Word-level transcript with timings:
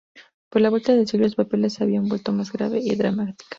Por 0.49 0.63
la 0.63 0.71
vuelta 0.71 0.95
del 0.95 1.07
siglo, 1.07 1.27
sus 1.27 1.35
papeles 1.35 1.73
se 1.73 1.83
habían 1.83 2.09
vuelto 2.09 2.33
más 2.33 2.51
grave 2.51 2.79
y 2.81 2.95
dramática. 2.95 3.45